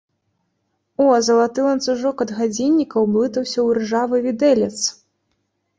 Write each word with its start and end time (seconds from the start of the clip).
О, 1.03 1.09
залаты 1.27 1.65
ланцужок 1.67 2.17
ад 2.25 2.33
гадзінніка 2.41 2.95
ўблытаўся 3.05 3.55
ў 3.61 3.67
іржавы 3.79 4.17
відэлец! 4.27 4.77